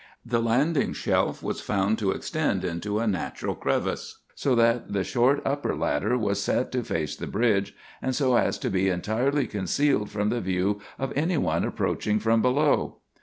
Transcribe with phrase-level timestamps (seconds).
[0.25, 5.43] The landing shelf was found to extend into a natural crevice, so that the short
[5.45, 10.09] upper ladder was set to face the bridge, and so as to be entirely concealed
[10.09, 12.97] from the view of any one approaching from below.